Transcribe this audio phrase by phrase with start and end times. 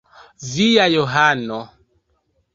[0.51, 1.59] Via Johano.